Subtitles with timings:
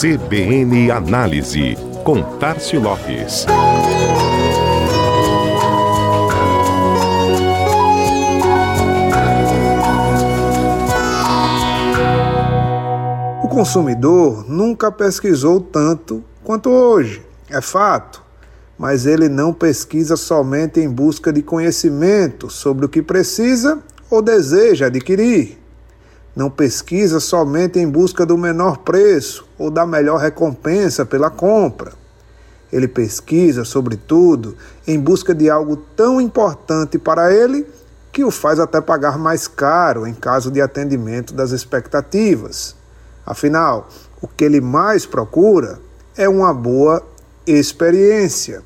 [0.00, 3.44] CBN Análise, com Tarcio Lopes.
[13.44, 17.20] O consumidor nunca pesquisou tanto quanto hoje,
[17.50, 18.22] é fato,
[18.78, 23.78] mas ele não pesquisa somente em busca de conhecimento sobre o que precisa
[24.08, 25.59] ou deseja adquirir.
[26.34, 31.92] Não pesquisa somente em busca do menor preço ou da melhor recompensa pela compra.
[32.72, 34.56] Ele pesquisa, sobretudo,
[34.86, 37.66] em busca de algo tão importante para ele
[38.12, 42.76] que o faz até pagar mais caro em caso de atendimento das expectativas.
[43.26, 43.88] Afinal,
[44.20, 45.80] o que ele mais procura
[46.16, 47.02] é uma boa
[47.46, 48.62] experiência.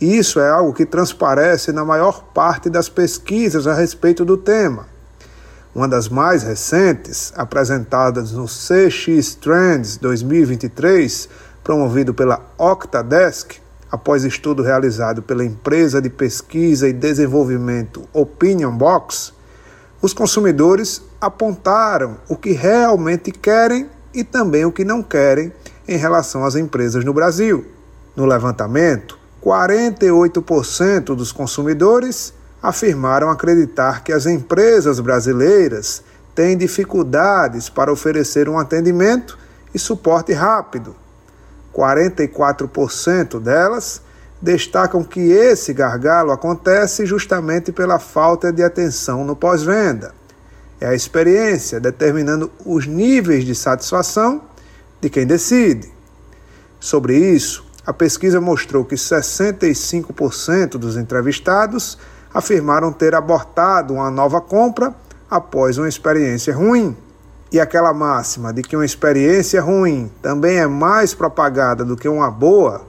[0.00, 4.93] E isso é algo que transparece na maior parte das pesquisas a respeito do tema.
[5.74, 11.28] Uma das mais recentes, apresentadas no CX Trends 2023,
[11.64, 13.56] promovido pela Octadesk,
[13.90, 19.32] após estudo realizado pela empresa de pesquisa e desenvolvimento Opinion Box,
[20.00, 25.52] os consumidores apontaram o que realmente querem e também o que não querem
[25.88, 27.66] em relação às empresas no Brasil.
[28.14, 32.32] No levantamento, 48% dos consumidores
[32.64, 36.02] afirmaram acreditar que as empresas brasileiras
[36.34, 39.38] têm dificuldades para oferecer um atendimento
[39.74, 40.96] e suporte rápido.
[41.74, 44.00] 44% delas
[44.40, 50.14] destacam que esse gargalo acontece justamente pela falta de atenção no pós-venda.
[50.80, 54.40] É a experiência determinando os níveis de satisfação
[55.02, 55.92] de quem decide.
[56.80, 61.98] Sobre isso, a pesquisa mostrou que 65% dos entrevistados
[62.34, 64.92] afirmaram ter abortado uma nova compra
[65.30, 66.96] após uma experiência ruim.
[67.52, 72.28] E aquela máxima de que uma experiência ruim também é mais propagada do que uma
[72.28, 72.82] boa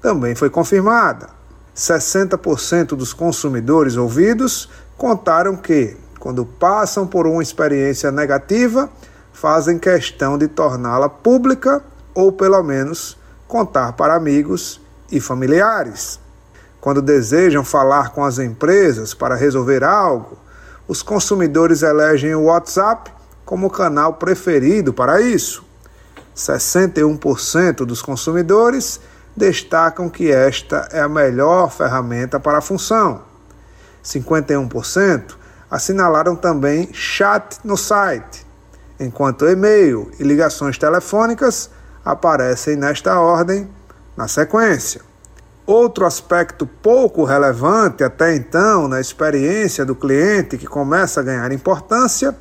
[0.00, 1.28] também foi confirmada.
[1.76, 8.88] 60% dos consumidores ouvidos contaram que, quando passam por uma experiência negativa,
[9.32, 11.82] fazem questão de torná-la pública
[12.14, 13.16] ou, pelo menos,
[13.48, 14.80] contar para amigos
[15.10, 16.21] e familiares.
[16.82, 20.36] Quando desejam falar com as empresas para resolver algo,
[20.88, 23.08] os consumidores elegem o WhatsApp
[23.44, 25.64] como canal preferido para isso.
[26.36, 28.98] 61% dos consumidores
[29.36, 33.22] destacam que esta é a melhor ferramenta para a função.
[34.04, 35.36] 51%
[35.70, 38.44] assinalaram também chat no site,
[38.98, 41.70] enquanto e-mail e ligações telefônicas
[42.04, 43.70] aparecem nesta ordem
[44.16, 45.11] na sequência.
[45.72, 52.36] Outro aspecto pouco relevante até então na experiência do cliente que começa a ganhar importância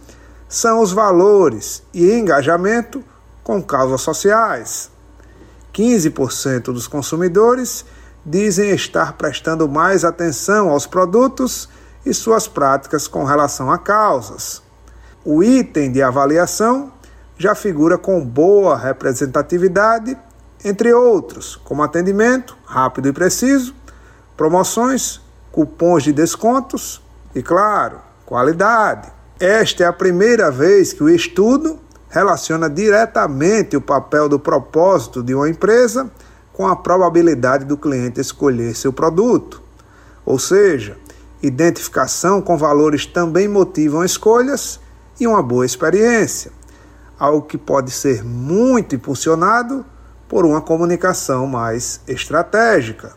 [0.49, 3.01] são os valores e engajamento
[3.41, 4.91] com causas sociais.
[5.73, 7.85] 15% dos consumidores
[8.25, 11.69] dizem estar prestando mais atenção aos produtos
[12.05, 14.61] e suas práticas com relação a causas.
[15.23, 16.91] O item de avaliação
[17.37, 20.17] já figura com boa representatividade
[20.63, 23.73] entre outros, como atendimento rápido e preciso,
[24.37, 27.01] promoções, cupons de descontos
[27.35, 29.11] e, claro, qualidade.
[29.39, 31.79] Esta é a primeira vez que o estudo
[32.09, 36.11] relaciona diretamente o papel do propósito de uma empresa
[36.53, 39.61] com a probabilidade do cliente escolher seu produto.
[40.25, 40.97] Ou seja,
[41.41, 44.79] identificação com valores também motivam escolhas
[45.19, 46.51] e uma boa experiência,
[47.17, 49.85] algo que pode ser muito impulsionado
[50.31, 53.11] por uma comunicação mais estratégica.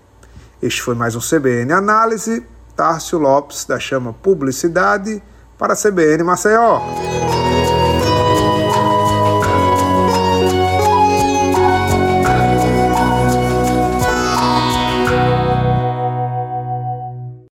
[0.60, 2.44] Este foi mais um CBN Análise.
[2.74, 5.22] Tárcio Lopes, da Chama Publicidade,
[5.56, 7.13] para a CBN Maceió.